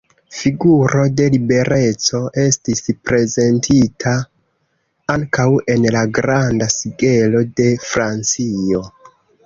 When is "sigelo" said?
6.81-7.47